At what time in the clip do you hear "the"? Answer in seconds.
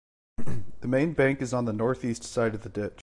0.79-0.87, 1.65-1.73, 2.63-2.69